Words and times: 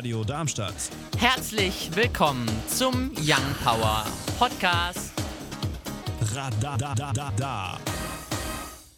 Radio 0.00 0.24
Darmstadt. 0.24 0.72
Herzlich 1.18 1.90
willkommen 1.92 2.48
zum 2.68 3.12
Young 3.18 3.54
Power 3.62 4.06
Podcast. 4.38 5.12
Radadadada. 6.34 7.78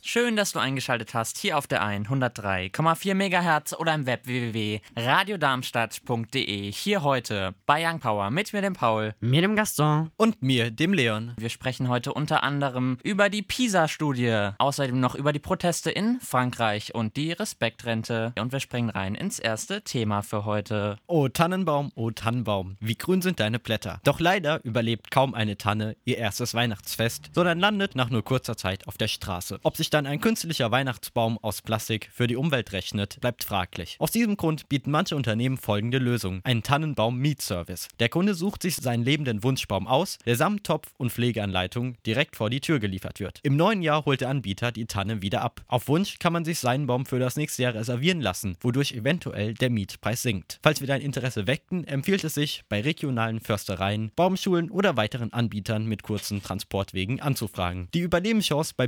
Schön, 0.04 0.35
dass 0.35 0.51
du 0.51 0.59
eingeschaltet 0.59 1.14
hast 1.14 1.39
hier 1.39 1.57
auf 1.57 1.69
der 1.69 1.85
103,4 1.85 3.14
MHz 3.14 3.73
oder 3.75 3.95
im 3.95 4.05
Web 4.05 4.27
www.radiodarmstadt.de. 4.27 6.73
Hier 6.73 7.05
heute 7.05 7.55
bei 7.67 7.89
Young 7.89 8.00
Power 8.00 8.30
mit 8.30 8.53
mir, 8.53 8.62
dem 8.62 8.73
Paul. 8.73 9.14
Mir 9.21 9.43
dem 9.43 9.54
Gaston. 9.54 10.11
Und 10.17 10.43
mir, 10.43 10.73
dem 10.73 10.93
Leon. 10.93 11.35
Wir 11.39 11.50
sprechen 11.50 11.89
heute 11.89 12.14
unter 12.14 12.43
anderem 12.43 12.99
über 13.04 13.30
die 13.30 13.43
PISA-Studie, 13.43 14.49
außerdem 14.59 14.99
noch 14.99 15.14
über 15.14 15.32
die 15.32 15.39
Proteste 15.39 15.93
in 15.93 16.19
Frankreich 16.21 16.96
und 16.96 17.16
die 17.16 17.30
Respektrente. 17.30 18.32
Und 18.37 18.50
wir 18.50 18.59
springen 18.59 18.91
rein 18.91 19.14
ins 19.14 19.39
erste 19.39 19.82
Thema 19.82 20.23
für 20.23 20.45
heute. 20.45 20.98
Oh 21.07 21.29
Tannenbaum, 21.29 21.93
oh 21.95 22.11
Tannenbaum, 22.11 22.76
wie 22.81 22.96
grün 22.96 23.23
sind 23.23 23.39
deine 23.39 23.61
Blätter. 23.61 24.00
Doch 24.03 24.18
leider 24.18 24.64
überlebt 24.64 25.12
kaum 25.12 25.32
eine 25.32 25.59
Tanne 25.59 25.95
ihr 26.04 26.18
erstes 26.18 26.54
Weihnachtsfest, 26.54 27.31
sondern 27.32 27.61
landet 27.61 27.95
nach 27.95 28.11
nur 28.11 28.25
kurzer 28.25 28.57
Zeit 28.57 28.89
auf 28.89 28.98
der 28.98 29.07
Straße. 29.07 29.61
Ob 29.62 29.76
sich 29.76 29.92
dann 29.93 30.07
ein 30.07 30.21
künstlicher 30.21 30.71
Weihnachtsbaum 30.71 31.39
aus 31.39 31.63
Plastik 31.63 32.09
für 32.12 32.27
die 32.27 32.37
Umwelt 32.37 32.73
rechnet, 32.73 33.20
bleibt 33.20 33.45
fraglich. 33.45 33.97
Aus 33.98 34.11
diesem 34.11 34.37
Grund 34.37 34.69
bieten 34.69 34.91
manche 34.91 35.17
Unternehmen 35.17 35.59
folgende 35.59 35.98
Lösung: 35.98 36.41
einen 36.45 36.62
Tannenbaum-Mietservice. 36.62 37.89
Der 38.01 38.09
Kunde 38.09 38.34
sucht 38.34 38.62
sich 38.62 38.77
seinen 38.77 39.05
lebenden 39.05 39.42
Wunschbaum 39.42 39.87
aus, 39.87 40.19
der 40.25 40.37
samt 40.37 40.65
Topf 40.65 40.92
und 40.97 41.12
Pflegeanleitung 41.12 41.97
direkt 42.06 42.37
vor 42.37 42.51
die 42.51 42.61
Tür 42.61 42.78
geliefert 42.78 43.20
wird. 43.20 43.41
Im 43.42 43.56
neuen 43.56 43.83
Jahr 43.83 44.05
holt 44.05 44.23
der 44.23 44.31
Anbieter 44.31 44.73
die 44.73 44.87
Tanne 44.87 45.23
wieder 45.23 45.42
ab. 45.42 45.62
Auf 45.69 45.89
Wunsch 45.89 46.19
kann 46.19 46.33
man 46.33 46.45
sich 46.45 46.59
seinen 46.59 46.87
Baum 46.87 47.06
für 47.06 47.19
das 47.19 47.37
nächste 47.37 47.62
Jahr 47.62 47.75
reservieren 47.75 48.20
lassen, 48.20 48.56
wodurch 48.61 48.93
eventuell 48.93 49.55
der 49.55 49.70
Mietpreis 49.70 50.23
sinkt. 50.23 50.59
Falls 50.62 50.81
wir 50.81 50.89
dein 50.89 51.03
Interesse 51.03 51.47
weckten, 51.47 51.87
empfiehlt 51.87 52.25
es 52.25 52.34
sich, 52.34 52.62
bei 52.69 52.81
regionalen 52.81 53.41
Förstereien, 53.41 54.12
Baumschulen 54.17 54.71
oder 54.71 54.97
weiteren 54.97 55.33
Anbietern 55.33 55.87
mit 55.87 56.03
kurzen 56.03 56.43
Transportwegen 56.43 57.21
anzufragen. 57.21 57.89
Die 57.95 58.01
Überlebenschance 58.01 58.75
bei 58.77 58.87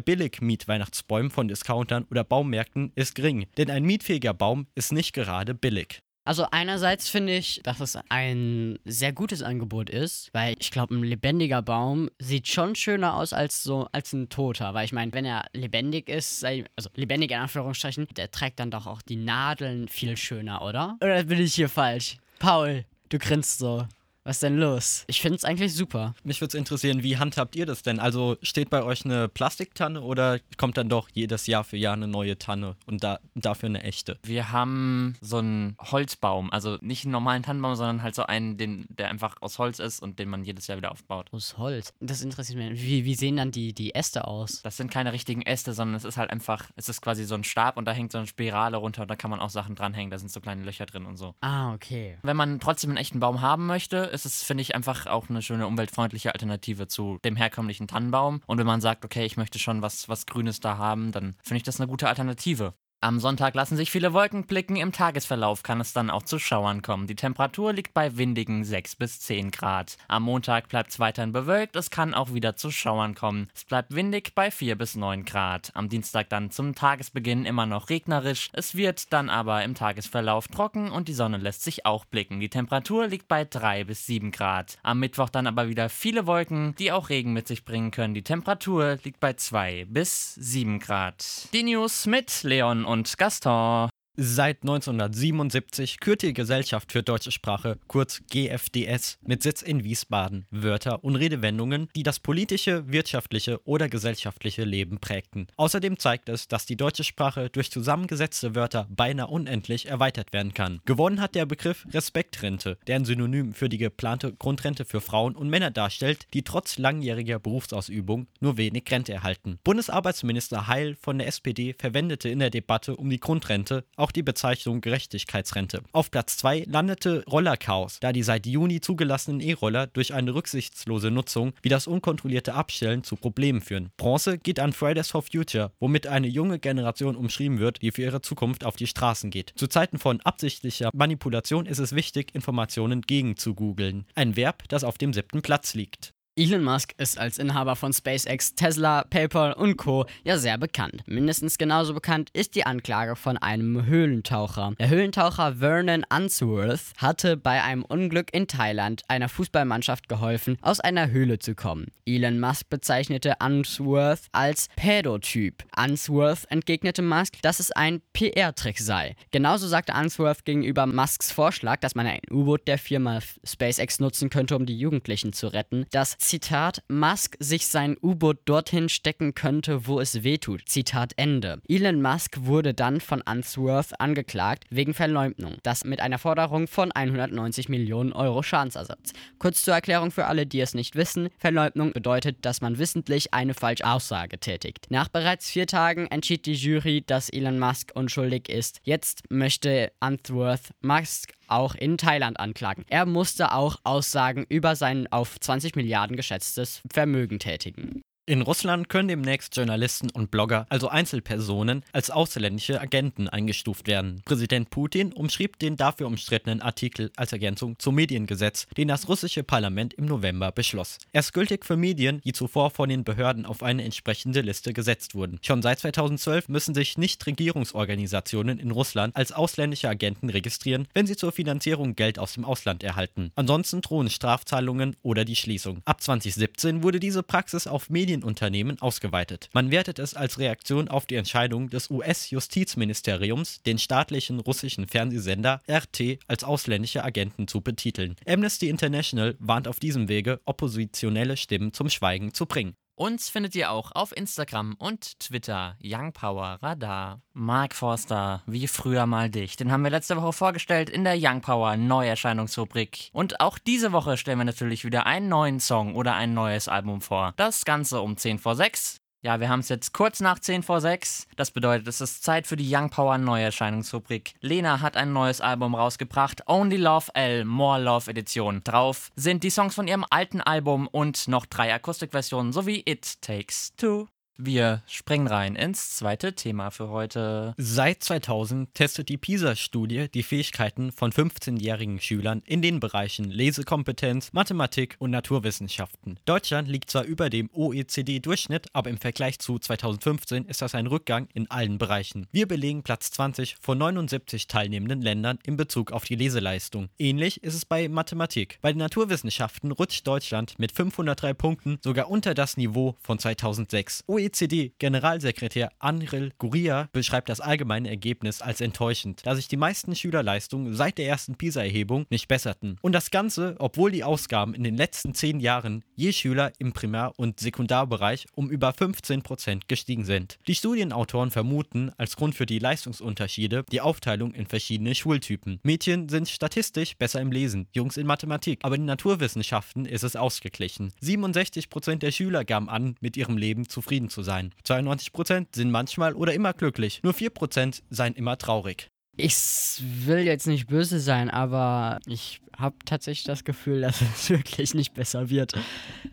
Billig-Miet-Weihnachtsbäumen 0.94 1.30
von 1.30 1.48
Discountern 1.48 2.06
oder 2.10 2.24
Baumärkten 2.24 2.92
ist 2.94 3.14
gering, 3.14 3.46
denn 3.56 3.70
ein 3.70 3.84
mietfähiger 3.84 4.34
Baum 4.34 4.66
ist 4.74 4.92
nicht 4.92 5.12
gerade 5.12 5.54
billig. 5.54 6.00
Also 6.26 6.46
einerseits 6.50 7.10
finde 7.10 7.36
ich, 7.36 7.60
dass 7.64 7.80
es 7.80 7.98
ein 8.08 8.78
sehr 8.86 9.12
gutes 9.12 9.42
Angebot 9.42 9.90
ist, 9.90 10.30
weil 10.32 10.56
ich 10.58 10.70
glaube, 10.70 10.94
ein 10.94 11.02
lebendiger 11.02 11.60
Baum 11.60 12.08
sieht 12.18 12.48
schon 12.48 12.74
schöner 12.74 13.16
aus 13.16 13.34
als 13.34 13.62
so 13.62 13.88
als 13.92 14.14
ein 14.14 14.30
toter, 14.30 14.72
weil 14.72 14.86
ich 14.86 14.92
meine, 14.92 15.12
wenn 15.12 15.26
er 15.26 15.44
lebendig 15.52 16.08
ist, 16.08 16.42
also 16.42 16.88
lebendig 16.94 17.30
in 17.30 17.40
Anführungsstrichen, 17.40 18.06
der 18.16 18.30
trägt 18.30 18.58
dann 18.58 18.70
doch 18.70 18.86
auch 18.86 19.02
die 19.02 19.16
Nadeln 19.16 19.86
viel 19.88 20.16
schöner, 20.16 20.62
oder? 20.62 20.96
Oder 21.02 21.24
bin 21.24 21.40
ich 21.40 21.56
hier 21.56 21.68
falsch? 21.68 22.16
Paul, 22.38 22.86
du 23.10 23.18
grinst 23.18 23.58
so. 23.58 23.86
Was 24.27 24.36
ist 24.36 24.42
denn 24.42 24.56
los? 24.56 25.05
Ich 25.06 25.20
finde 25.20 25.36
es 25.36 25.44
eigentlich 25.44 25.75
super. 25.75 26.14
Mich 26.25 26.41
würde 26.41 26.48
es 26.48 26.55
interessieren, 26.55 27.03
wie 27.03 27.19
handhabt 27.19 27.55
ihr 27.56 27.67
das 27.67 27.83
denn? 27.83 28.00
Also 28.00 28.39
steht 28.41 28.70
bei 28.70 28.83
euch 28.83 29.05
eine 29.05 29.28
Plastiktanne 29.28 30.00
oder 30.00 30.41
kommt 30.56 30.78
dann 30.78 30.89
doch 30.89 31.11
jedes 31.12 31.47
Jahr 31.47 31.62
für 31.62 31.77
Jahr 31.77 31.92
eine 31.92 32.08
neue 32.08 32.39
Tanne 32.39 32.77
und 32.86 33.05
da, 33.05 33.20
dafür 33.34 33.69
eine 33.69 33.83
echte? 33.83 34.19
Wir 34.22 34.50
haben 34.50 35.14
so 35.20 35.36
einen 35.36 35.77
Holzbaum, 35.78 36.50
also 36.50 36.78
nicht 36.80 37.05
einen 37.05 37.12
normalen 37.12 37.42
Tannenbaum, 37.42 37.75
sondern 37.75 38.02
halt 38.02 38.14
so 38.14 38.22
einen, 38.22 38.56
den, 38.56 38.86
der 38.89 39.11
einfach 39.11 39.36
aus 39.42 39.58
Holz 39.58 39.78
ist 39.78 40.00
und 40.00 40.19
den 40.19 40.30
man 40.30 40.42
jedes 40.42 40.69
Jahr 40.69 40.78
wieder 40.78 40.91
aufbaut. 40.91 41.28
Aus 41.30 41.58
Holz. 41.58 41.92
Das 42.00 42.22
interessiert 42.22 42.58
mich. 42.58 42.80
Wie, 42.80 43.05
wie 43.05 43.14
sehen 43.14 43.36
dann 43.36 43.50
die, 43.50 43.75
die 43.75 43.95
Äste 43.95 44.27
aus? 44.27 44.62
Das 44.62 44.78
sind 44.78 44.91
keine 44.91 45.12
richtigen 45.12 45.42
Äste, 45.42 45.75
sondern 45.75 45.97
es 45.97 46.05
ist 46.05 46.17
halt 46.17 46.30
einfach, 46.30 46.70
es 46.77 46.89
ist 46.89 47.02
quasi 47.02 47.25
so 47.25 47.34
ein 47.34 47.45
Stab 47.45 47.77
und 47.77 47.84
da 47.84 47.92
hängt 47.92 48.11
so 48.11 48.17
eine 48.17 48.27
Spirale 48.27 48.78
runter 48.78 49.02
und 49.02 49.11
da 49.11 49.17
kann 49.17 49.30
man 49.30 49.41
auch 49.41 49.50
Sachen 49.50 49.75
dranhängen, 49.75 50.11
da 50.11 50.19
sind 50.19 50.30
so 50.30 50.41
kleine 50.41 50.64
Löcher 50.64 50.86
drin 50.86 51.05
und 51.05 51.19
so. 51.19 51.34
Ah, 51.42 51.75
okay. 51.75 52.17
Wenn 52.22 52.39
man 52.39 52.58
trotzdem 52.58 52.89
einen 52.89 52.97
echten 52.97 53.20
Baum 53.20 53.42
haben 53.42 53.67
möchte, 53.67 54.13
ist 54.14 54.24
es, 54.24 54.42
finde 54.42 54.62
ich, 54.62 54.74
einfach 54.74 55.06
auch 55.06 55.28
eine 55.28 55.42
schöne 55.42 55.66
umweltfreundliche 55.66 56.32
Alternative 56.32 56.88
zu 56.88 57.18
dem 57.24 57.36
herkömmlichen 57.36 57.89
Tannenbaum. 57.89 58.40
Und 58.46 58.58
wenn 58.58 58.66
man 58.66 58.80
sagt, 58.80 59.05
okay, 59.05 59.24
ich 59.24 59.36
möchte 59.36 59.58
schon 59.58 59.83
was, 59.83 60.08
was 60.08 60.27
Grünes 60.27 60.61
da 60.61 60.78
haben, 60.78 61.12
dann 61.12 61.36
finde 61.42 61.58
ich 61.58 61.62
das 61.62 61.80
eine 61.80 61.89
gute 61.89 62.08
Alternative. 62.08 62.74
Am 63.04 63.20
Sonntag 63.20 63.54
lassen 63.54 63.76
sich 63.76 63.90
viele 63.90 64.14
Wolken 64.14 64.46
blicken, 64.46 64.76
im 64.76 64.90
Tagesverlauf 64.90 65.62
kann 65.62 65.78
es 65.78 65.92
dann 65.92 66.08
auch 66.08 66.22
zu 66.22 66.38
Schauern 66.38 66.80
kommen. 66.80 67.06
Die 67.06 67.16
Temperatur 67.16 67.74
liegt 67.74 67.92
bei 67.92 68.16
windigen 68.16 68.64
6 68.64 68.96
bis 68.96 69.20
10 69.20 69.50
Grad. 69.50 69.98
Am 70.08 70.22
Montag 70.22 70.70
bleibt 70.70 70.90
es 70.90 70.98
weiterhin 70.98 71.30
bewölkt, 71.30 71.76
es 71.76 71.90
kann 71.90 72.14
auch 72.14 72.32
wieder 72.32 72.56
zu 72.56 72.70
Schauern 72.70 73.14
kommen. 73.14 73.50
Es 73.54 73.66
bleibt 73.66 73.94
windig 73.94 74.34
bei 74.34 74.50
4 74.50 74.78
bis 74.78 74.94
9 74.96 75.26
Grad. 75.26 75.70
Am 75.74 75.90
Dienstag 75.90 76.30
dann 76.30 76.50
zum 76.50 76.74
Tagesbeginn 76.74 77.44
immer 77.44 77.66
noch 77.66 77.90
regnerisch, 77.90 78.48
es 78.54 78.74
wird 78.74 79.12
dann 79.12 79.28
aber 79.28 79.62
im 79.64 79.74
Tagesverlauf 79.74 80.48
trocken 80.48 80.90
und 80.90 81.06
die 81.06 81.12
Sonne 81.12 81.36
lässt 81.36 81.62
sich 81.62 81.84
auch 81.84 82.06
blicken. 82.06 82.40
Die 82.40 82.48
Temperatur 82.48 83.06
liegt 83.06 83.28
bei 83.28 83.44
3 83.44 83.84
bis 83.84 84.06
7 84.06 84.30
Grad. 84.30 84.78
Am 84.82 84.98
Mittwoch 84.98 85.28
dann 85.28 85.46
aber 85.46 85.68
wieder 85.68 85.90
viele 85.90 86.26
Wolken, 86.26 86.74
die 86.76 86.90
auch 86.90 87.10
Regen 87.10 87.34
mit 87.34 87.48
sich 87.48 87.66
bringen 87.66 87.90
können. 87.90 88.14
Die 88.14 88.22
Temperatur 88.22 88.96
liegt 89.04 89.20
bei 89.20 89.34
2 89.34 89.88
bis 89.90 90.36
7 90.36 90.78
Grad. 90.78 91.50
Die 91.52 91.64
News 91.64 92.06
mit 92.06 92.42
Leon 92.44 92.86
und 92.86 92.93
Gaston. 93.02 93.88
Seit 94.17 94.63
1977 94.63 95.98
kürt 95.98 96.23
die 96.23 96.35
Gesellschaft 96.35 96.92
für 96.92 97.02
deutsche 97.02 97.33
Sprache, 97.33 97.80
kurz 97.89 98.23
GFDS, 98.30 99.19
mit 99.27 99.42
Sitz 99.42 99.61
in 99.61 99.83
Wiesbaden 99.83 100.47
Wörter 100.52 101.02
und 101.02 101.17
Redewendungen, 101.17 101.89
die 101.97 102.05
das 102.05 102.20
politische, 102.20 102.86
wirtschaftliche 102.86 103.61
oder 103.64 103.89
gesellschaftliche 103.89 104.63
Leben 104.63 104.98
prägten. 105.01 105.48
Außerdem 105.57 105.98
zeigt 105.98 106.29
es, 106.29 106.47
dass 106.47 106.64
die 106.64 106.77
deutsche 106.77 107.02
Sprache 107.02 107.51
durch 107.51 107.73
zusammengesetzte 107.73 108.55
Wörter 108.55 108.86
beinahe 108.89 109.27
unendlich 109.27 109.89
erweitert 109.89 110.33
werden 110.33 110.55
kann. 110.55 110.81
Gewonnen 110.85 111.20
hat 111.20 111.35
der 111.35 111.45
Begriff 111.45 111.85
Respektrente, 111.92 112.79
der 112.86 112.95
ein 112.95 113.05
Synonym 113.05 113.52
für 113.52 113.69
die 113.69 113.79
geplante 113.79 114.33
Grundrente 114.33 114.85
für 114.85 115.01
Frauen 115.01 115.35
und 115.35 115.51
Männer 115.51 115.73
darstellt, 115.73 116.29
die 116.35 116.45
trotz 116.45 116.79
langjähriger 116.79 117.41
Berufsausübung 117.41 118.29
nur 118.39 118.58
wenig 118.58 118.85
Rente 118.89 119.13
erhalten. 119.13 119.58
Bundesarbeitsminister 119.64 120.69
Heil 120.69 120.95
von 121.01 121.19
der 121.19 121.27
SPD 121.27 121.75
verwendete 121.77 122.29
in 122.29 122.39
der 122.39 122.51
Debatte 122.51 122.95
um 122.95 123.11
die 123.11 123.19
Grundrente 123.19 123.85
auch 124.04 124.12
die 124.12 124.22
Bezeichnung 124.22 124.82
Gerechtigkeitsrente. 124.82 125.82
Auf 125.92 126.10
Platz 126.10 126.36
2 126.36 126.66
landete 126.68 127.24
Rollerchaos, 127.26 128.00
da 128.00 128.12
die 128.12 128.22
seit 128.22 128.46
Juni 128.46 128.82
zugelassenen 128.82 129.40
E-Roller 129.40 129.87
durch 129.87 130.12
eine 130.12 130.34
rücksichtslose 130.34 131.10
Nutzung 131.10 131.54
wie 131.62 131.70
das 131.70 131.87
unkontrollierte 131.87 132.52
Abstellen 132.52 133.02
zu 133.02 133.16
Problemen 133.16 133.62
führen. 133.62 133.88
Bronze 133.96 134.37
geht 134.37 134.60
an 134.60 134.75
Fridays 134.75 135.10
for 135.10 135.22
Future, 135.22 135.72
womit 135.81 136.06
eine 136.06 136.26
junge 136.26 136.58
Generation 136.58 137.16
umschrieben 137.16 137.60
wird, 137.60 137.81
die 137.81 137.92
für 137.92 138.02
ihre 138.02 138.20
Zukunft 138.20 138.66
auf 138.66 138.76
die 138.76 138.87
Straßen 138.87 139.31
geht. 139.31 139.54
Zu 139.56 139.69
Zeiten 139.69 139.98
von 139.98 140.20
absichtlicher 140.20 140.90
Manipulation 140.92 141.64
ist 141.64 141.78
es 141.78 141.94
wichtig, 141.94 142.34
Informationen 142.34 143.00
gegen 143.00 143.38
zu 143.38 143.54
googeln. 143.54 144.04
Ein 144.14 144.36
Verb, 144.36 144.64
das 144.69 144.84
auf 144.84 144.98
dem 144.98 145.14
siebten 145.14 145.40
Platz 145.40 145.72
liegt. 145.72 146.13
Elon 146.37 146.64
Musk 146.64 146.94
ist 146.99 147.17
als 147.17 147.38
Inhaber 147.38 147.76
von 147.76 147.93
SpaceX, 147.93 148.56
Tesla, 148.56 149.05
PayPal 149.08 149.52
und 149.52 149.76
Co. 149.76 150.05
ja 150.25 150.37
sehr 150.37 150.58
bekannt. 150.58 151.05
Mindestens 151.06 151.58
genauso 151.58 151.94
bekannt 151.94 152.31
ist 152.32 152.56
die 152.56 152.67
Anklage 152.67 153.14
von 153.14 153.37
einem 153.37 153.87
Höhlentaucher. 153.87 154.72
Der 154.81 154.88
Höhlentaucher 154.88 155.55
Vernon 155.61 156.05
Unsworth 156.12 156.93
hatte 156.96 157.37
bei 157.37 157.62
einem 157.62 157.84
Unglück 157.84 158.34
in 158.34 158.49
Thailand 158.49 159.02
einer 159.06 159.28
Fußballmannschaft 159.28 160.08
geholfen, 160.08 160.58
aus 160.61 160.81
einer 160.81 161.12
Höhle 161.12 161.38
zu 161.38 161.55
kommen. 161.55 161.93
Elon 162.05 162.40
Musk 162.40 162.69
bezeichnete 162.69 163.34
Unsworth 163.40 164.22
als 164.32 164.66
Pädotyp. 164.75 165.62
Unsworth 165.78 166.46
entgegnete 166.50 167.02
Musk, 167.02 167.40
dass 167.43 167.61
es 167.61 167.70
ein 167.70 168.02
PR-Trick 168.12 168.81
sei. 168.81 169.14
Genauso 169.31 169.69
sagte 169.69 169.93
Unsworth 169.93 170.44
gegenüber 170.44 170.87
Musks 170.87 171.31
Vorschlag, 171.31 171.78
dass 171.78 171.94
man 171.94 172.08
ein 172.08 172.22
U-Boot 172.28 172.66
der 172.66 172.78
Firma 172.78 173.20
SpaceX 173.44 174.00
nutzen 174.00 174.31
könnte, 174.31 174.56
um 174.56 174.66
die 174.66 174.76
Jugendlichen 174.76 175.32
zu 175.32 175.46
retten, 175.46 175.87
dass 175.93 176.16
Zitat, 176.25 176.82
Musk 176.88 177.37
sich 177.38 177.67
sein 177.67 177.99
U-Boot 178.02 178.38
dorthin 178.46 178.88
stecken 178.88 179.35
könnte, 179.35 179.87
wo 179.87 180.00
es 180.00 180.25
wehtut. 180.25 180.62
Zitat 180.67 181.12
Ende. 181.17 181.61
Elon 181.69 182.00
Musk 182.00 182.38
wurde 182.40 182.73
dann 182.73 183.00
von 183.00 183.20
Unsworth 183.20 184.00
angeklagt 184.00 184.64
wegen 184.70 184.94
Verleumdung. 184.94 185.58
Das 185.62 185.84
mit 185.84 186.00
einer 186.00 186.19
Forderung 186.19 186.66
von 186.66 186.93
190 186.93 187.69
Millionen 187.69 188.14
Euro 188.14 188.43
Schadensersatz. 188.43 189.12
Kurz 189.38 189.62
zur 189.62 189.75
Erklärung 189.75 190.10
für 190.10 190.25
alle, 190.25 190.46
die 190.46 190.60
es 190.60 190.72
nicht 190.72 190.96
wissen. 190.96 191.28
Verleumdung 191.38 191.93
bedeutet, 191.93 192.38
dass 192.46 192.62
man 192.62 192.78
wissentlich 192.78 193.34
eine 193.34 193.52
falsche 193.52 193.87
Aussage 193.87 194.38
tätigt. 194.38 194.87
Nach 194.88 195.08
bereits 195.08 195.50
vier 195.50 195.66
Tagen 195.66 196.06
entschied 196.06 196.46
die 196.46 196.54
Jury, 196.54 197.04
dass 197.06 197.28
Elon 197.28 197.58
Musk 197.58 197.93
unschuldig 197.94 198.48
ist. 198.48 198.81
Jetzt 198.82 199.31
möchte 199.31 199.93
Unsworth 200.00 200.72
Musk 200.81 201.34
auch 201.49 201.75
in 201.75 201.99
Thailand 201.99 202.38
anklagen. 202.41 202.85
Er 202.88 203.06
musste 203.06 203.52
auch 203.52 203.76
Aussagen 203.85 204.46
über 204.49 204.76
sein 204.76 205.06
auf 205.11 205.38
20 205.41 205.76
Milliarden 205.76 206.17
geschätztes 206.17 206.82
Vermögen 206.93 207.38
tätigen. 207.38 208.02
In 208.26 208.40
Russland 208.40 208.88
können 208.88 209.08
demnächst 209.08 209.54
Journalisten 209.54 210.08
und 210.08 210.30
Blogger, 210.30 210.64
also 210.70 210.88
Einzelpersonen, 210.88 211.84
als 211.92 212.10
ausländische 212.10 212.80
Agenten 212.80 213.28
eingestuft 213.28 213.86
werden. 213.86 214.22
Präsident 214.24 214.70
Putin 214.70 215.12
umschrieb 215.12 215.58
den 215.58 215.76
dafür 215.76 216.06
umstrittenen 216.06 216.62
Artikel 216.62 217.12
als 217.16 217.32
Ergänzung 217.32 217.78
zum 217.78 217.96
Mediengesetz, 217.96 218.66
den 218.78 218.88
das 218.88 219.08
russische 219.10 219.42
Parlament 219.42 219.92
im 219.92 220.06
November 220.06 220.52
beschloss. 220.52 220.96
Er 221.12 221.20
ist 221.20 221.34
gültig 221.34 221.66
für 221.66 221.76
Medien, 221.76 222.22
die 222.24 222.32
zuvor 222.32 222.70
von 222.70 222.88
den 222.88 223.04
Behörden 223.04 223.44
auf 223.44 223.62
eine 223.62 223.84
entsprechende 223.84 224.40
Liste 224.40 224.72
gesetzt 224.72 225.14
wurden. 225.14 225.38
Schon 225.42 225.60
seit 225.60 225.80
2012 225.80 226.48
müssen 226.48 226.74
sich 226.74 226.96
Nichtregierungsorganisationen 226.96 228.58
in 228.58 228.70
Russland 228.70 229.14
als 229.14 229.32
ausländische 229.32 229.90
Agenten 229.90 230.30
registrieren, 230.30 230.88
wenn 230.94 231.06
sie 231.06 231.16
zur 231.16 231.32
Finanzierung 231.32 231.94
Geld 231.94 232.18
aus 232.18 232.32
dem 232.32 232.46
Ausland 232.46 232.82
erhalten. 232.84 233.32
Ansonsten 233.34 233.82
drohen 233.82 234.08
Strafzahlungen 234.08 234.96
oder 235.02 235.26
die 235.26 235.36
Schließung. 235.36 235.82
Ab 235.84 236.00
2017 236.00 236.82
wurde 236.82 237.00
diese 237.00 237.22
Praxis 237.22 237.66
auf 237.66 237.90
Medien 237.90 238.13
Medienunternehmen 238.14 238.81
ausgeweitet. 238.81 239.49
Man 239.52 239.70
wertet 239.70 239.99
es 239.99 240.14
als 240.14 240.38
Reaktion 240.38 240.88
auf 240.88 241.06
die 241.06 241.16
Entscheidung 241.16 241.69
des 241.69 241.90
US-Justizministeriums, 241.90 243.62
den 243.62 243.78
staatlichen 243.78 244.40
russischen 244.40 244.87
Fernsehsender 244.87 245.62
RT 245.69 246.19
als 246.26 246.44
ausländische 246.44 247.05
Agenten 247.05 247.49
zu 247.49 247.61
betiteln. 247.61 248.16
Amnesty 248.26 248.69
International 248.69 249.37
warnt 249.38 249.69
auf 249.69 249.81
diesem 249.81 250.08
Wege, 250.08 250.40
oppositionelle 250.44 251.37
Stimmen 251.37 251.72
zum 251.72 251.88
Schweigen 251.88 252.32
zu 252.32 252.46
bringen. 252.46 252.76
Uns 252.96 253.29
findet 253.29 253.56
ihr 253.56 253.73
auch 253.73 253.91
auf 253.93 254.17
Instagram 254.17 254.76
und 254.79 255.19
Twitter 255.19 255.76
Young 255.82 256.12
Power 256.12 256.58
Radar. 256.62 257.20
Mark 257.32 257.75
Forster, 257.75 258.44
wie 258.46 258.69
früher 258.69 259.06
mal 259.06 259.31
dich. 259.31 259.56
Den 259.56 259.73
haben 259.73 259.82
wir 259.82 259.91
letzte 259.91 260.17
Woche 260.17 260.32
vorgestellt 260.32 260.91
in 260.91 261.02
der 261.02 261.17
Young 261.19 261.41
Power 261.41 261.76
Neuerscheinungsrubrik. 261.76 263.11
Und 263.12 263.41
auch 263.41 263.58
diese 263.58 263.91
Woche 263.91 264.17
stellen 264.17 264.38
wir 264.38 264.44
natürlich 264.44 264.85
wieder 264.85 265.06
einen 265.06 265.29
neuen 265.29 265.58
Song 265.58 265.96
oder 265.96 266.14
ein 266.14 266.35
neues 266.35 266.69
Album 266.69 267.00
vor. 267.00 267.35
Das 267.37 267.64
Ganze 267.64 268.00
um 268.00 268.17
10 268.17 268.38
vor 268.38 268.55
6. 268.55 269.00
Ja, 269.24 269.40
wir 269.40 269.48
haben 269.48 269.60
es 269.60 269.70
jetzt 269.70 269.94
kurz 269.94 270.20
nach 270.20 270.38
10 270.38 270.62
vor 270.62 270.82
6. 270.82 271.28
Das 271.36 271.50
bedeutet, 271.50 271.88
es 271.88 272.02
ist 272.02 272.22
Zeit 272.22 272.46
für 272.46 272.56
die 272.56 272.68
Young 272.70 272.90
Power 272.90 273.16
Neuerscheinungsrubrik. 273.16 274.34
Lena 274.42 274.82
hat 274.82 274.98
ein 274.98 275.14
neues 275.14 275.40
Album 275.40 275.74
rausgebracht, 275.74 276.46
Only 276.46 276.76
Love 276.76 277.06
L, 277.14 277.46
More 277.46 277.80
Love 277.80 278.10
Edition. 278.10 278.62
Drauf 278.64 279.10
sind 279.16 279.42
die 279.42 279.48
Songs 279.48 279.74
von 279.74 279.88
ihrem 279.88 280.04
alten 280.10 280.42
Album 280.42 280.86
und 280.88 281.26
noch 281.26 281.46
drei 281.46 281.72
Akustikversionen 281.72 282.52
sowie 282.52 282.82
It 282.84 283.22
Takes 283.22 283.74
Two. 283.76 284.08
Wir 284.36 284.82
springen 284.88 285.28
rein 285.28 285.54
ins 285.54 285.94
zweite 285.94 286.34
Thema 286.34 286.70
für 286.70 286.88
heute. 286.88 287.54
Seit 287.56 288.02
2000 288.02 288.75
testet 288.75 289.08
die 289.08 289.16
PISA-Studie 289.16 290.08
die 290.12 290.25
Fähigkeiten 290.25 290.90
von 290.90 291.12
15-jährigen 291.12 292.00
Schülern 292.00 292.42
in 292.44 292.60
den 292.60 292.81
Bereichen 292.81 293.31
Lesekompetenz, 293.31 294.32
Mathematik 294.32 294.96
und 294.98 295.12
Naturwissenschaften. 295.12 296.19
Deutschland 296.25 296.69
liegt 296.69 296.90
zwar 296.90 297.04
über 297.04 297.31
dem 297.31 297.48
OECD-Durchschnitt, 297.52 298.66
aber 298.72 298.90
im 298.90 298.98
Vergleich 298.98 299.38
zu 299.38 299.60
2015 299.60 300.46
ist 300.46 300.62
das 300.62 300.75
ein 300.75 300.88
Rückgang 300.88 301.28
in 301.32 301.48
allen 301.48 301.78
Bereichen. 301.78 302.26
Wir 302.32 302.48
belegen 302.48 302.82
Platz 302.82 303.12
20 303.12 303.56
von 303.60 303.78
79 303.78 304.48
teilnehmenden 304.48 305.00
Ländern 305.00 305.38
in 305.44 305.56
Bezug 305.56 305.92
auf 305.92 306.04
die 306.04 306.16
Leseleistung. 306.16 306.88
Ähnlich 306.98 307.44
ist 307.44 307.54
es 307.54 307.64
bei 307.64 307.88
Mathematik. 307.88 308.58
Bei 308.62 308.72
den 308.72 308.78
Naturwissenschaften 308.78 309.70
rutscht 309.70 310.04
Deutschland 310.08 310.58
mit 310.58 310.72
503 310.72 311.34
Punkten 311.34 311.78
sogar 311.84 312.10
unter 312.10 312.34
das 312.34 312.56
Niveau 312.56 312.96
von 313.00 313.20
2006. 313.20 314.02
OECD-Generalsekretär 314.24 315.70
Anril 315.78 316.32
Guria 316.38 316.88
beschreibt 316.92 317.28
das 317.28 317.40
allgemeine 317.40 317.90
Ergebnis 317.90 318.40
als 318.40 318.62
enttäuschend, 318.62 319.20
da 319.24 319.36
sich 319.36 319.48
die 319.48 319.58
meisten 319.58 319.94
Schülerleistungen 319.94 320.74
seit 320.74 320.96
der 320.96 321.06
ersten 321.06 321.34
PISA-Erhebung 321.34 322.06
nicht 322.08 322.26
besserten. 322.26 322.78
Und 322.80 322.92
das 322.92 323.10
Ganze, 323.10 323.56
obwohl 323.58 323.90
die 323.90 324.02
Ausgaben 324.04 324.54
in 324.54 324.64
den 324.64 324.76
letzten 324.76 325.14
zehn 325.14 325.40
Jahren 325.40 325.84
je 325.94 326.12
Schüler 326.12 326.52
im 326.58 326.72
Primär- 326.72 327.12
und 327.16 327.38
Sekundarbereich 327.38 328.26
um 328.34 328.50
über 328.50 328.72
15 328.72 329.22
Prozent 329.22 329.68
gestiegen 329.68 330.04
sind. 330.04 330.38
Die 330.46 330.54
Studienautoren 330.54 331.30
vermuten 331.30 331.92
als 331.98 332.16
Grund 332.16 332.34
für 332.34 332.46
die 332.46 332.58
Leistungsunterschiede 332.58 333.64
die 333.70 333.82
Aufteilung 333.82 334.32
in 334.32 334.46
verschiedene 334.46 334.94
Schultypen. 334.94 335.60
Mädchen 335.62 336.08
sind 336.08 336.28
statistisch 336.30 336.96
besser 336.96 337.20
im 337.20 337.30
Lesen, 337.30 337.68
Jungs 337.72 337.98
in 337.98 338.06
Mathematik, 338.06 338.60
aber 338.62 338.76
in 338.76 338.86
Naturwissenschaften 338.86 339.84
ist 339.84 340.02
es 340.02 340.16
ausgeglichen. 340.16 340.92
67 341.00 341.68
Prozent 341.68 342.02
der 342.02 342.12
Schüler 342.12 342.44
gaben 342.44 342.70
an, 342.70 342.94
mit 343.00 343.18
ihrem 343.18 343.36
Leben 343.36 343.68
zufrieden 343.68 344.08
zu 344.13 344.13
sein. 344.22 344.52
92% 344.64 345.49
sind 345.55 345.70
manchmal 345.70 346.14
oder 346.14 346.34
immer 346.34 346.52
glücklich, 346.52 347.00
nur 347.02 347.12
4% 347.12 347.82
seien 347.90 348.14
immer 348.14 348.38
traurig. 348.38 348.90
Ich 349.16 349.81
will 349.81 350.20
jetzt 350.20 350.46
nicht 350.46 350.66
böse 350.66 350.99
sein, 350.99 351.31
aber 351.31 352.00
ich 352.06 352.40
habe 352.58 352.76
tatsächlich 352.84 353.25
das 353.25 353.44
Gefühl, 353.44 353.81
dass 353.82 354.00
es 354.00 354.31
wirklich 354.31 354.75
nicht 354.75 354.94
besser 354.94 355.31
wird. 355.31 355.52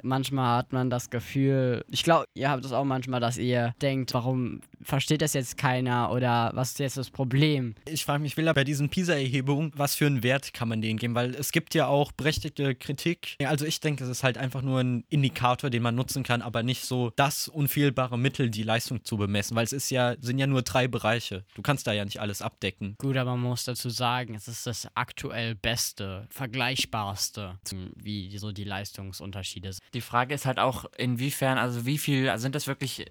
Manchmal 0.03 0.57
hat 0.57 0.73
man 0.73 0.89
das 0.89 1.09
Gefühl, 1.09 1.85
ich 1.89 2.03
glaube, 2.03 2.25
ihr 2.33 2.49
habt 2.49 2.65
es 2.65 2.71
auch 2.71 2.85
manchmal, 2.85 3.19
dass 3.19 3.37
ihr 3.37 3.73
denkt, 3.81 4.13
warum 4.13 4.61
versteht 4.81 5.21
das 5.21 5.33
jetzt 5.33 5.57
keiner 5.57 6.11
oder 6.11 6.51
was 6.53 6.71
ist 6.71 6.79
jetzt 6.79 6.97
das 6.97 7.09
Problem? 7.09 7.75
Ich 7.87 8.05
frage 8.05 8.21
mich, 8.21 8.35
will 8.37 8.47
er 8.47 8.53
bei 8.53 8.63
diesen 8.63 8.89
PISA-Erhebungen, 8.89 9.71
was 9.75 9.95
für 9.95 10.07
einen 10.07 10.23
Wert 10.23 10.53
kann 10.53 10.67
man 10.67 10.81
denen 10.81 10.97
geben? 10.97 11.13
Weil 11.13 11.35
es 11.35 11.51
gibt 11.51 11.75
ja 11.75 11.87
auch 11.87 12.11
berechtigte 12.11 12.73
Kritik. 12.75 13.35
Also 13.43 13.65
ich 13.65 13.79
denke, 13.79 14.03
es 14.03 14.09
ist 14.09 14.23
halt 14.23 14.37
einfach 14.37 14.61
nur 14.61 14.79
ein 14.79 15.03
Indikator, 15.09 15.69
den 15.69 15.83
man 15.83 15.95
nutzen 15.95 16.23
kann, 16.23 16.41
aber 16.41 16.63
nicht 16.63 16.83
so 16.83 17.11
das 17.15 17.47
unfehlbare 17.47 18.17
Mittel, 18.17 18.49
die 18.49 18.63
Leistung 18.63 19.03
zu 19.03 19.17
bemessen, 19.17 19.55
weil 19.55 19.65
es 19.65 19.73
ist 19.73 19.91
ja, 19.91 20.15
sind 20.19 20.39
ja 20.39 20.47
nur 20.47 20.63
drei 20.63 20.87
Bereiche. 20.87 21.45
Du 21.55 21.61
kannst 21.61 21.85
da 21.85 21.93
ja 21.93 22.05
nicht 22.05 22.19
alles 22.19 22.41
abdecken. 22.41 22.90
Gut, 22.97 23.17
aber 23.17 23.31
man 23.31 23.49
muss 23.49 23.63
dazu 23.63 23.89
sagen, 23.89 24.35
es 24.35 24.47
ist 24.47 24.67
das 24.67 24.87
aktuell 24.95 25.55
beste, 25.55 26.27
vergleichbarste, 26.29 27.59
wie 27.95 28.37
so 28.37 28.51
die 28.51 28.63
Leistungsunterschiede 28.63 29.73
sind. 29.73 29.83
Die 29.93 30.01
Frage 30.01 30.33
ist 30.33 30.45
halt 30.45 30.59
auch, 30.59 30.85
inwiefern, 30.97 31.57
also 31.57 31.85
wie 31.85 31.97
viel, 31.97 32.29
also 32.29 32.41
sind 32.41 32.55
das 32.55 32.67
wirklich, 32.67 33.05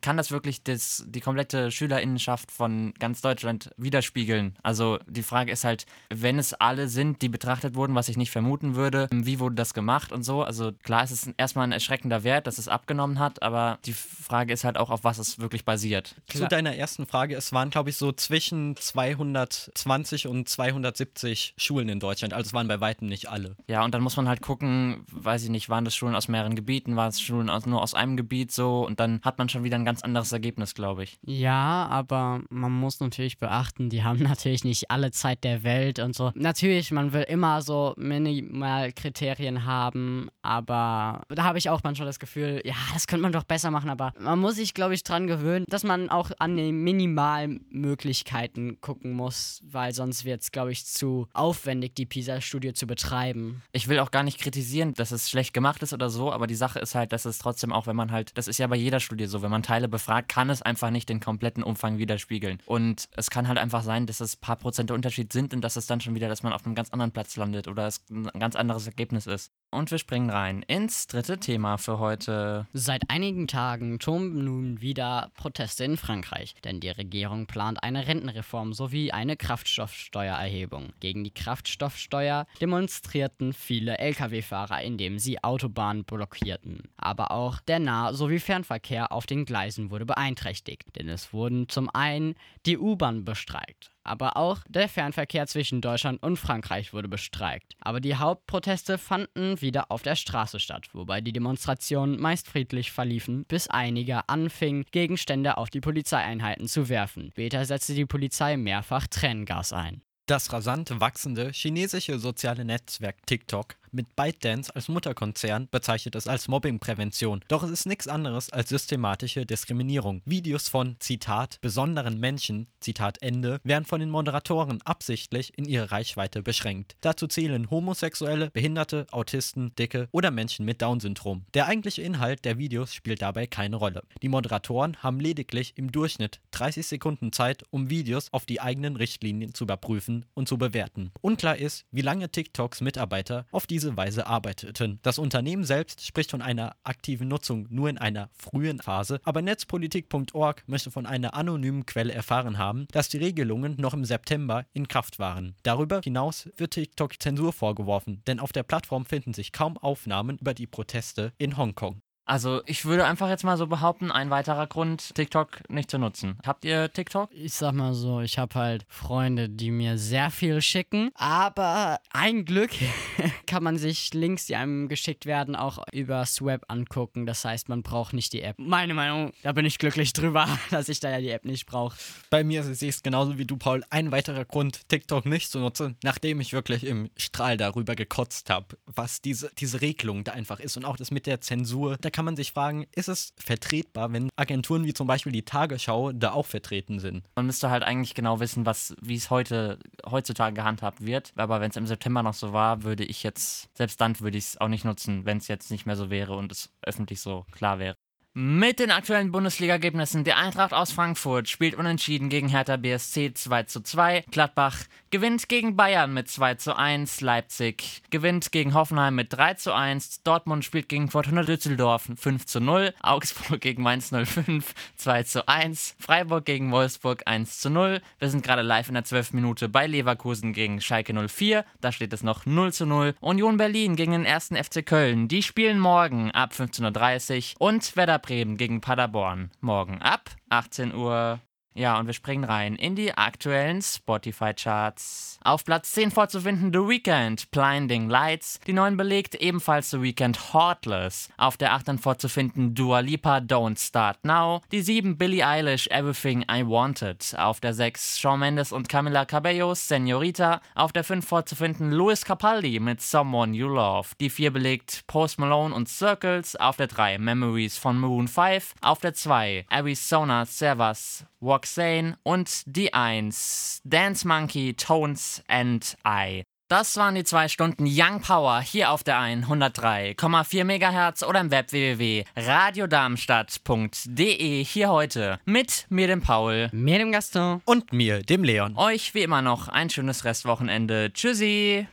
kann 0.00 0.16
das 0.16 0.30
wirklich 0.30 0.62
das, 0.62 1.04
die 1.06 1.20
komplette 1.20 1.70
Schülerinnenschaft 1.70 2.50
von 2.50 2.94
ganz 2.98 3.20
Deutschland 3.20 3.70
widerspiegeln? 3.76 4.56
Also 4.62 4.98
die 5.06 5.22
Frage 5.22 5.52
ist 5.52 5.64
halt, 5.64 5.86
wenn 6.10 6.38
es 6.38 6.54
alle 6.54 6.88
sind, 6.88 7.22
die 7.22 7.28
betrachtet 7.28 7.74
wurden, 7.74 7.94
was 7.94 8.08
ich 8.08 8.16
nicht 8.16 8.30
vermuten 8.30 8.74
würde, 8.74 9.08
wie 9.12 9.38
wurde 9.40 9.54
das 9.54 9.74
gemacht 9.74 10.12
und 10.12 10.22
so? 10.22 10.42
Also 10.42 10.72
klar, 10.82 11.04
es 11.04 11.10
ist 11.10 11.30
erstmal 11.36 11.66
ein 11.66 11.72
erschreckender 11.72 12.24
Wert, 12.24 12.46
dass 12.46 12.58
es 12.58 12.68
abgenommen 12.68 13.18
hat, 13.18 13.42
aber 13.42 13.78
die 13.84 13.92
Frage 13.92 14.52
ist 14.52 14.64
halt 14.64 14.76
auch, 14.76 14.90
auf 14.90 15.04
was 15.04 15.18
es 15.18 15.38
wirklich 15.38 15.64
basiert. 15.64 16.14
Klar. 16.28 16.44
Zu 16.44 16.48
deiner 16.48 16.76
ersten 16.76 17.06
Frage, 17.06 17.36
es 17.36 17.52
waren, 17.52 17.70
glaube 17.70 17.90
ich, 17.90 17.96
so 17.96 18.12
zwischen 18.12 18.76
220 19.02 20.28
und 20.28 20.48
270 20.48 21.54
Schulen 21.56 21.88
in 21.88 22.00
Deutschland. 22.00 22.34
Also 22.34 22.48
es 22.48 22.52
waren 22.52 22.68
bei 22.68 22.80
weitem 22.80 23.08
nicht 23.08 23.28
alle. 23.28 23.56
Ja, 23.68 23.84
und 23.84 23.94
dann 23.94 24.02
muss 24.02 24.16
man 24.16 24.28
halt 24.28 24.42
gucken, 24.42 25.04
weiß 25.10 25.44
ich 25.44 25.50
nicht, 25.50 25.68
waren 25.68 25.84
das 25.84 25.96
Schulen 25.96 26.14
aus 26.14 26.28
mehreren 26.28 26.54
Gebieten, 26.54 26.94
waren 26.96 27.08
es 27.08 27.20
Schulen 27.20 27.50
aus, 27.50 27.66
nur 27.66 27.82
aus 27.82 27.94
einem 27.94 28.16
Gebiet 28.16 28.52
so 28.52 28.86
und 28.86 29.00
dann 29.00 29.20
hat 29.22 29.38
man 29.38 29.48
schon 29.48 29.64
wieder 29.64 29.76
ein 29.76 29.84
ganz 29.84 30.02
anderes 30.02 30.30
Ergebnis, 30.32 30.74
glaube 30.74 31.02
ich. 31.04 31.18
Ja, 31.24 31.86
aber 31.90 32.42
man 32.50 32.72
muss 32.72 33.00
natürlich 33.00 33.38
beachten, 33.38 33.90
die 33.90 34.04
haben 34.04 34.22
natürlich 34.22 34.64
nicht 34.64 34.90
alle 34.90 35.10
Zeit 35.10 35.44
der 35.44 35.64
Welt 35.64 35.98
und 35.98 36.14
so. 36.14 36.32
Natürlich, 36.34 36.92
man 36.92 37.12
will 37.12 37.22
immer 37.22 37.62
so 37.62 37.94
Minimalkriterien 37.96 39.64
haben, 39.64 40.28
aber 40.42 41.22
da 41.28 41.44
habe 41.44 41.58
ich 41.58 41.70
auch 41.70 41.80
manchmal 41.82 42.06
das 42.06 42.18
Gefühl, 42.18 42.60
ja, 42.64 42.74
das 42.94 43.06
könnte 43.06 43.22
man 43.22 43.32
doch 43.32 43.44
besser 43.44 43.70
machen, 43.70 43.90
aber 43.90 44.12
man 44.18 44.38
muss 44.38 44.56
sich, 44.56 44.74
glaube 44.74 44.94
ich, 44.94 45.02
dran 45.02 45.26
gewöhnen, 45.26 45.64
dass 45.68 45.84
man 45.84 46.10
auch 46.10 46.30
an 46.38 46.56
die 46.56 46.72
Minimalmöglichkeiten 46.72 48.80
gucken 48.92 49.12
muss, 49.12 49.62
weil 49.64 49.94
sonst 49.94 50.26
wird 50.26 50.42
es, 50.42 50.52
glaube 50.52 50.70
ich, 50.70 50.84
zu 50.84 51.26
aufwendig, 51.32 51.94
die 51.94 52.04
PISA-Studie 52.04 52.74
zu 52.74 52.86
betreiben. 52.86 53.62
Ich 53.72 53.88
will 53.88 53.98
auch 54.00 54.10
gar 54.10 54.22
nicht 54.22 54.38
kritisieren, 54.38 54.92
dass 54.92 55.12
es 55.12 55.30
schlecht 55.30 55.54
gemacht 55.54 55.82
ist 55.82 55.94
oder 55.94 56.10
so, 56.10 56.30
aber 56.30 56.46
die 56.46 56.54
Sache 56.54 56.78
ist 56.78 56.94
halt, 56.94 57.12
dass 57.12 57.24
es 57.24 57.38
trotzdem 57.38 57.72
auch, 57.72 57.86
wenn 57.86 57.96
man 57.96 58.12
halt, 58.12 58.36
das 58.36 58.48
ist 58.48 58.58
ja 58.58 58.66
bei 58.66 58.76
jeder 58.76 59.00
Studie 59.00 59.24
so, 59.24 59.40
wenn 59.40 59.50
man 59.50 59.62
Teile 59.62 59.88
befragt, 59.88 60.28
kann 60.28 60.50
es 60.50 60.60
einfach 60.60 60.90
nicht 60.90 61.08
den 61.08 61.20
kompletten 61.20 61.62
Umfang 61.62 61.96
widerspiegeln. 61.96 62.58
Und 62.66 63.08
es 63.16 63.30
kann 63.30 63.48
halt 63.48 63.56
einfach 63.56 63.82
sein, 63.82 64.04
dass 64.04 64.20
es 64.20 64.36
ein 64.36 64.40
paar 64.40 64.56
Prozent 64.56 64.90
Unterschied 64.90 65.32
sind 65.32 65.54
und 65.54 65.62
dass 65.62 65.76
es 65.76 65.86
dann 65.86 66.02
schon 66.02 66.14
wieder, 66.14 66.28
dass 66.28 66.42
man 66.42 66.52
auf 66.52 66.66
einem 66.66 66.74
ganz 66.74 66.90
anderen 66.90 67.12
Platz 67.12 67.34
landet 67.36 67.66
oder 67.66 67.86
es 67.86 68.04
ein 68.10 68.28
ganz 68.38 68.56
anderes 68.56 68.86
Ergebnis 68.86 69.26
ist. 69.26 69.52
Und 69.70 69.90
wir 69.90 69.96
springen 69.96 70.28
rein 70.28 70.62
ins 70.68 71.06
dritte 71.06 71.38
Thema 71.38 71.78
für 71.78 71.98
heute. 71.98 72.66
Seit 72.74 73.08
einigen 73.08 73.48
Tagen 73.48 73.98
toben 73.98 74.44
nun 74.44 74.82
wieder 74.82 75.30
Proteste 75.34 75.84
in 75.84 75.96
Frankreich, 75.96 76.54
denn 76.62 76.80
die 76.80 76.90
Regierung 76.90 77.46
plant 77.46 77.82
eine 77.82 78.06
Rentenreform 78.06 78.74
sowie 78.82 79.12
eine 79.12 79.36
Kraftstoffsteuererhebung. 79.36 80.92
Gegen 80.98 81.22
die 81.22 81.30
Kraftstoffsteuer 81.30 82.48
demonstrierten 82.60 83.52
viele 83.52 83.98
Lkw-Fahrer, 83.98 84.82
indem 84.82 85.20
sie 85.20 85.42
Autobahnen 85.44 86.04
blockierten. 86.04 86.82
Aber 86.96 87.30
auch 87.30 87.60
der 87.60 87.78
Nah- 87.78 88.12
sowie 88.12 88.40
Fernverkehr 88.40 89.12
auf 89.12 89.26
den 89.26 89.44
Gleisen 89.44 89.92
wurde 89.92 90.04
beeinträchtigt, 90.04 90.96
denn 90.96 91.08
es 91.08 91.32
wurden 91.32 91.68
zum 91.68 91.88
einen 91.90 92.34
die 92.66 92.76
U-Bahn 92.76 93.24
bestreikt 93.24 93.91
aber 94.04 94.36
auch 94.36 94.60
der 94.68 94.88
Fernverkehr 94.88 95.46
zwischen 95.46 95.80
Deutschland 95.80 96.22
und 96.22 96.36
Frankreich 96.36 96.92
wurde 96.92 97.08
bestreikt. 97.08 97.74
Aber 97.80 98.00
die 98.00 98.16
Hauptproteste 98.16 98.98
fanden 98.98 99.60
wieder 99.60 99.90
auf 99.90 100.02
der 100.02 100.16
Straße 100.16 100.60
statt, 100.60 100.88
wobei 100.92 101.20
die 101.20 101.32
Demonstrationen 101.32 102.20
meist 102.20 102.48
friedlich 102.48 102.92
verliefen, 102.92 103.44
bis 103.46 103.68
einige 103.68 104.28
anfingen, 104.28 104.84
Gegenstände 104.90 105.56
auf 105.56 105.70
die 105.70 105.80
Polizeieinheiten 105.80 106.68
zu 106.68 106.88
werfen. 106.88 107.30
Später 107.32 107.64
setzte 107.64 107.94
die 107.94 108.06
Polizei 108.06 108.56
mehrfach 108.56 109.06
Tränengas 109.06 109.72
ein. 109.72 110.02
Das 110.26 110.52
rasant 110.52 111.00
wachsende 111.00 111.50
chinesische 111.52 112.18
soziale 112.18 112.64
Netzwerk 112.64 113.26
TikTok 113.26 113.74
mit 113.92 114.16
ByteDance 114.16 114.74
als 114.74 114.88
Mutterkonzern 114.88 115.68
bezeichnet 115.70 116.14
es 116.16 116.26
als 116.26 116.48
Mobbingprävention. 116.48 117.44
Doch 117.48 117.62
es 117.62 117.70
ist 117.70 117.86
nichts 117.86 118.08
anderes 118.08 118.50
als 118.50 118.70
systematische 118.70 119.46
Diskriminierung. 119.46 120.22
Videos 120.24 120.68
von, 120.68 120.96
Zitat, 120.98 121.58
besonderen 121.60 122.18
Menschen, 122.18 122.68
Zitat 122.80 123.20
Ende, 123.22 123.60
werden 123.64 123.84
von 123.84 124.00
den 124.00 124.10
Moderatoren 124.10 124.80
absichtlich 124.82 125.56
in 125.56 125.64
ihre 125.64 125.90
Reichweite 125.90 126.42
beschränkt. 126.42 126.96
Dazu 127.00 127.26
zählen 127.26 127.70
Homosexuelle, 127.70 128.50
Behinderte, 128.50 129.06
Autisten, 129.10 129.74
Dicke 129.76 130.08
oder 130.12 130.30
Menschen 130.30 130.64
mit 130.64 130.82
Down-Syndrom. 130.82 131.44
Der 131.54 131.66
eigentliche 131.66 132.02
Inhalt 132.02 132.44
der 132.44 132.58
Videos 132.58 132.94
spielt 132.94 133.22
dabei 133.22 133.46
keine 133.46 133.76
Rolle. 133.76 134.02
Die 134.22 134.28
Moderatoren 134.28 134.96
haben 135.02 135.20
lediglich 135.20 135.74
im 135.76 135.92
Durchschnitt 135.92 136.40
30 136.52 136.86
Sekunden 136.86 137.32
Zeit, 137.32 137.64
um 137.70 137.90
Videos 137.90 138.32
auf 138.32 138.46
die 138.46 138.60
eigenen 138.60 138.96
Richtlinien 138.96 139.54
zu 139.54 139.64
überprüfen 139.64 140.24
und 140.34 140.48
zu 140.48 140.58
bewerten. 140.58 141.12
Unklar 141.20 141.56
ist, 141.56 141.84
wie 141.90 142.02
lange 142.02 142.30
TikToks 142.30 142.80
Mitarbeiter 142.80 143.46
auf 143.50 143.66
diese 143.66 143.81
Weise 143.96 144.26
arbeiteten. 144.26 144.98
Das 145.02 145.18
Unternehmen 145.18 145.64
selbst 145.64 146.04
spricht 146.06 146.30
von 146.30 146.42
einer 146.42 146.76
aktiven 146.84 147.28
Nutzung 147.28 147.66
nur 147.70 147.88
in 147.88 147.98
einer 147.98 148.30
frühen 148.32 148.80
Phase, 148.80 149.20
aber 149.24 149.42
netzpolitik.org 149.42 150.64
möchte 150.66 150.90
von 150.90 151.06
einer 151.06 151.34
anonymen 151.34 151.86
Quelle 151.86 152.12
erfahren 152.12 152.58
haben, 152.58 152.86
dass 152.92 153.08
die 153.08 153.18
Regelungen 153.18 153.76
noch 153.78 153.94
im 153.94 154.04
September 154.04 154.64
in 154.72 154.88
Kraft 154.88 155.18
waren. 155.18 155.54
Darüber 155.62 156.00
hinaus 156.02 156.48
wird 156.56 156.72
TikTok 156.72 157.20
Zensur 157.22 157.52
vorgeworfen, 157.52 158.22
denn 158.26 158.40
auf 158.40 158.52
der 158.52 158.62
Plattform 158.62 159.04
finden 159.04 159.34
sich 159.34 159.52
kaum 159.52 159.76
Aufnahmen 159.78 160.38
über 160.38 160.54
die 160.54 160.66
Proteste 160.66 161.32
in 161.38 161.56
Hongkong. 161.56 162.02
Also 162.24 162.62
ich 162.66 162.84
würde 162.84 163.04
einfach 163.04 163.28
jetzt 163.28 163.42
mal 163.42 163.56
so 163.56 163.66
behaupten, 163.66 164.12
ein 164.12 164.30
weiterer 164.30 164.66
Grund, 164.66 165.14
TikTok 165.14 165.68
nicht 165.68 165.90
zu 165.90 165.98
nutzen. 165.98 166.38
Habt 166.46 166.64
ihr 166.64 166.92
TikTok? 166.92 167.30
Ich 167.32 167.54
sag 167.54 167.72
mal 167.72 167.94
so, 167.94 168.20
ich 168.20 168.38
habe 168.38 168.54
halt 168.54 168.86
Freunde, 168.88 169.48
die 169.48 169.70
mir 169.72 169.98
sehr 169.98 170.30
viel 170.30 170.62
schicken, 170.62 171.10
aber 171.14 171.98
ein 172.12 172.44
Glück 172.44 172.70
kann 173.46 173.64
man 173.64 173.76
sich 173.76 174.14
Links, 174.14 174.46
die 174.46 174.54
einem 174.54 174.88
geschickt 174.88 175.26
werden, 175.26 175.56
auch 175.56 175.84
über 175.92 176.22
Web 176.22 176.64
angucken. 176.68 177.26
Das 177.26 177.44
heißt, 177.44 177.68
man 177.68 177.82
braucht 177.82 178.12
nicht 178.12 178.32
die 178.32 178.42
App. 178.42 178.56
Meine 178.58 178.94
Meinung, 178.94 179.32
da 179.42 179.52
bin 179.52 179.66
ich 179.66 179.78
glücklich 179.78 180.12
drüber, 180.12 180.46
dass 180.70 180.88
ich 180.88 181.00
da 181.00 181.10
ja 181.10 181.20
die 181.20 181.30
App 181.30 181.44
nicht 181.44 181.66
brauche. 181.66 181.96
Bei 182.30 182.44
mir 182.44 182.60
ist 182.60 182.82
es 182.82 183.02
genauso 183.02 183.38
wie 183.38 183.44
du, 183.44 183.56
Paul, 183.56 183.84
ein 183.90 184.12
weiterer 184.12 184.44
Grund, 184.44 184.88
TikTok 184.88 185.26
nicht 185.26 185.50
zu 185.50 185.58
nutzen, 185.58 185.96
nachdem 186.04 186.40
ich 186.40 186.52
wirklich 186.52 186.84
im 186.84 187.10
Strahl 187.16 187.56
darüber 187.56 187.96
gekotzt 187.96 188.48
habe, 188.48 188.76
was 188.86 189.20
diese, 189.20 189.50
diese 189.58 189.80
Regelung 189.80 190.22
da 190.24 190.32
einfach 190.32 190.60
ist 190.60 190.76
und 190.76 190.84
auch 190.84 190.96
das 190.96 191.10
mit 191.10 191.26
der 191.26 191.40
Zensur. 191.40 191.96
Da 192.00 192.11
kann 192.12 192.24
man 192.24 192.36
sich 192.36 192.52
fragen, 192.52 192.86
ist 192.94 193.08
es 193.08 193.32
vertretbar, 193.36 194.12
wenn 194.12 194.30
Agenturen 194.36 194.84
wie 194.84 194.94
zum 194.94 195.06
Beispiel 195.06 195.32
die 195.32 195.44
Tagesschau 195.44 196.12
da 196.12 196.32
auch 196.32 196.46
vertreten 196.46 196.98
sind? 196.98 197.24
Man 197.34 197.46
müsste 197.46 197.70
halt 197.70 197.82
eigentlich 197.82 198.14
genau 198.14 198.40
wissen, 198.40 198.66
was, 198.66 198.94
wie 199.00 199.16
es 199.16 199.30
heute, 199.30 199.78
heutzutage 200.08 200.54
gehandhabt 200.54 201.04
wird. 201.04 201.32
Aber 201.36 201.60
wenn 201.60 201.70
es 201.70 201.76
im 201.76 201.86
September 201.86 202.22
noch 202.22 202.34
so 202.34 202.52
war, 202.52 202.82
würde 202.82 203.04
ich 203.04 203.22
jetzt, 203.22 203.68
selbst 203.76 204.00
dann 204.00 204.18
würde 204.20 204.38
ich 204.38 204.44
es 204.44 204.60
auch 204.60 204.68
nicht 204.68 204.84
nutzen, 204.84 205.24
wenn 205.24 205.38
es 205.38 205.48
jetzt 205.48 205.70
nicht 205.70 205.86
mehr 205.86 205.96
so 205.96 206.10
wäre 206.10 206.36
und 206.36 206.52
es 206.52 206.70
öffentlich 206.82 207.20
so 207.20 207.46
klar 207.52 207.78
wäre. 207.78 207.96
Mit 208.34 208.78
den 208.78 208.90
aktuellen 208.90 209.30
Bundesliga-Ergebnissen. 209.30 210.24
Die 210.24 210.32
Eintracht 210.32 210.72
aus 210.72 210.90
Frankfurt 210.90 211.50
spielt 211.50 211.74
unentschieden 211.74 212.30
gegen 212.30 212.48
Hertha 212.48 212.78
BSC 212.78 213.34
2 213.34 213.64
zu 213.64 213.82
2. 213.82 214.24
Gladbach 214.30 214.78
gewinnt 215.10 215.50
gegen 215.50 215.76
Bayern 215.76 216.14
mit 216.14 216.30
2 216.30 216.54
zu 216.54 216.74
1. 216.74 217.20
Leipzig 217.20 218.00
gewinnt 218.08 218.50
gegen 218.50 218.72
Hoffenheim 218.72 219.14
mit 219.14 219.34
3 219.34 219.52
zu 219.54 219.74
1. 219.74 220.22
Dortmund 220.22 220.64
spielt 220.64 220.88
gegen 220.88 221.10
Fortuna 221.10 221.42
Düsseldorf 221.42 222.08
5 222.16 222.46
zu 222.46 222.60
0. 222.60 222.94
Augsburg 223.02 223.60
gegen 223.60 223.82
Mainz 223.82 224.08
05 224.08 224.72
2 224.96 225.22
zu 225.24 225.46
1. 225.46 225.96
Freiburg 226.00 226.46
gegen 226.46 226.72
Wolfsburg 226.72 227.24
1 227.26 227.60
zu 227.60 227.68
0. 227.68 228.00
Wir 228.18 228.30
sind 228.30 228.42
gerade 228.42 228.62
live 228.62 228.88
in 228.88 228.94
der 228.94 229.04
12 229.04 229.34
Minute 229.34 229.68
bei 229.68 229.86
Leverkusen 229.86 230.54
gegen 230.54 230.80
Schalke 230.80 231.12
04. 231.28 231.66
Da 231.82 231.92
steht 231.92 232.14
es 232.14 232.22
noch 232.22 232.46
0 232.46 232.72
zu 232.72 232.86
0. 232.86 233.14
Union 233.20 233.58
Berlin 233.58 233.94
gegen 233.94 234.12
den 234.12 234.24
ersten 234.24 234.56
FC 234.56 234.86
Köln. 234.86 235.28
Die 235.28 235.42
spielen 235.42 235.78
morgen 235.78 236.30
ab 236.30 236.54
15.30 236.56 237.56
Uhr. 237.56 237.66
Und 237.68 237.94
Werder 237.94 238.21
Bremen 238.22 238.56
gegen 238.56 238.80
Paderborn. 238.80 239.50
Morgen 239.60 240.00
ab 240.00 240.30
18 240.48 240.94
Uhr. 240.94 241.40
Ja, 241.74 241.98
und 241.98 242.06
wir 242.06 242.12
springen 242.12 242.44
rein 242.44 242.76
in 242.76 242.94
die 242.96 243.14
aktuellen 243.14 243.80
Spotify-Charts. 243.80 245.38
Auf 245.42 245.64
Platz 245.64 245.92
10 245.92 246.10
vorzufinden 246.10 246.70
The 246.72 246.80
Weeknd, 246.80 247.50
Blinding 247.50 248.10
Lights. 248.10 248.60
Die 248.66 248.74
9 248.74 248.96
belegt 248.96 249.34
ebenfalls 249.34 249.90
The 249.90 250.02
Weeknd, 250.02 250.52
Heartless. 250.52 251.30
Auf 251.38 251.56
der 251.56 251.72
8 251.72 251.88
dann 251.88 251.98
vorzufinden 251.98 252.74
Dua 252.74 253.00
Lipa, 253.00 253.38
Don't 253.38 253.78
Start 253.78 254.24
Now. 254.24 254.60
Die 254.70 254.82
7 254.82 255.16
Billie 255.16 255.46
Eilish, 255.46 255.86
Everything 255.88 256.44
I 256.50 256.66
Wanted. 256.66 257.34
Auf 257.38 257.60
der 257.60 257.72
6 257.72 258.20
Shawn 258.20 258.40
Mendes 258.40 258.72
und 258.72 258.88
Camila 258.88 259.24
Cabello, 259.24 259.74
Senorita. 259.74 260.60
Auf 260.74 260.92
der 260.92 261.04
5 261.04 261.26
vorzufinden 261.26 261.90
Louis 261.90 262.24
Capaldi 262.24 262.80
mit 262.80 263.00
Someone 263.00 263.54
You 263.54 263.68
Love. 263.68 264.08
Die 264.20 264.30
4 264.30 264.52
belegt 264.52 265.06
Post 265.06 265.38
Malone 265.38 265.74
und 265.74 265.88
Circles. 265.88 266.54
Auf 266.56 266.76
der 266.76 266.88
3 266.88 267.18
Memories 267.18 267.78
von 267.78 267.98
Maroon 267.98 268.28
5. 268.28 268.74
Auf 268.82 269.00
der 269.00 269.14
2 269.14 269.66
Arizona 269.70 270.44
Servas, 270.44 271.24
Roxane 271.42 272.16
und 272.22 272.62
die 272.66 272.94
1 272.94 273.82
Dance 273.84 274.26
Monkey, 274.26 274.72
Tones 274.74 275.44
and 275.48 275.96
I. 276.06 276.44
Das 276.68 276.96
waren 276.96 277.14
die 277.14 277.24
zwei 277.24 277.48
Stunden 277.48 277.84
Young 277.86 278.22
Power 278.22 278.62
hier 278.62 278.92
auf 278.92 279.04
der 279.04 279.18
103,4 279.18 280.64
MHz 280.64 281.22
oder 281.22 281.40
im 281.40 281.50
Web 281.50 281.70
www.radiodarmstadt.de 281.70 284.64
hier 284.64 284.88
heute 284.88 285.38
mit 285.44 285.84
mir, 285.90 286.06
dem 286.06 286.22
Paul, 286.22 286.70
mir, 286.72 286.98
dem 286.98 287.12
Gaston 287.12 287.60
und 287.66 287.92
mir, 287.92 288.22
dem 288.22 288.42
Leon. 288.42 288.74
Euch 288.78 289.12
wie 289.12 289.20
immer 289.20 289.42
noch 289.42 289.68
ein 289.68 289.90
schönes 289.90 290.24
Restwochenende. 290.24 291.12
Tschüssi! 291.12 291.86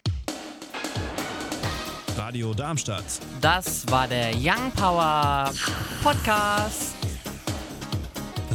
Radio 2.16 2.54
Darmstadt. 2.54 3.04
Das 3.42 3.86
war 3.92 4.08
der 4.08 4.32
Young 4.34 4.72
Power 4.78 5.52
Podcast. 6.02 6.99